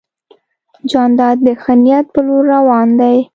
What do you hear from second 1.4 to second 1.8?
د ښه